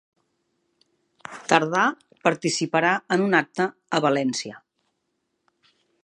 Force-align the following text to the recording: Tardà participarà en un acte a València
Tardà 1.51 1.83
participarà 2.29 2.93
en 3.17 3.25
un 3.25 3.39
acte 3.41 3.67
a 3.97 4.01
València 4.07 4.61